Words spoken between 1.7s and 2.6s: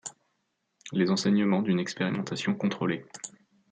expérimentation